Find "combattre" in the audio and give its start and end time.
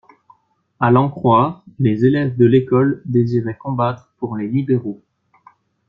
3.59-4.11